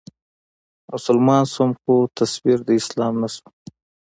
مسلمان 0.91 1.43
شوم 1.53 1.71
خو 1.81 1.93
تصوير 2.17 2.57
د 2.63 2.69
اسلام 2.81 3.13
نه 3.21 3.29
شوم 3.33 3.51